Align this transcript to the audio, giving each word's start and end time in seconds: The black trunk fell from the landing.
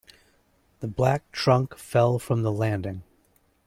The 0.79 0.87
black 0.87 1.31
trunk 1.31 1.77
fell 1.77 2.17
from 2.17 2.41
the 2.41 2.51
landing. 2.51 3.03